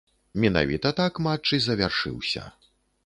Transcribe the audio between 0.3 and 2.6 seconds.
Менавіта так матч і завяршыўся.